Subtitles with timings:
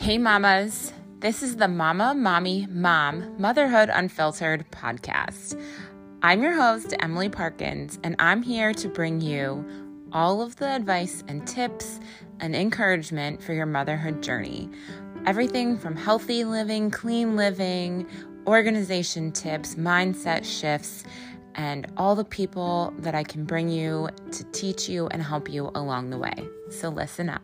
[0.00, 0.92] Hey, mamas.
[1.18, 5.60] This is the Mama, Mommy, Mom, Motherhood Unfiltered podcast.
[6.22, 9.66] I'm your host, Emily Parkins, and I'm here to bring you
[10.12, 11.98] all of the advice and tips
[12.38, 14.70] and encouragement for your motherhood journey.
[15.26, 18.06] Everything from healthy living, clean living,
[18.46, 21.02] organization tips, mindset shifts,
[21.56, 25.72] and all the people that I can bring you to teach you and help you
[25.74, 26.48] along the way.
[26.70, 27.42] So listen up.